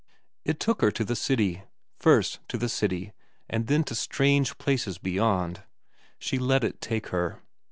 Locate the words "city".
1.15-1.61, 2.69-3.13